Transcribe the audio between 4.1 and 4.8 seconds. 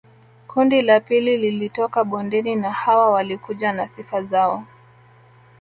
zao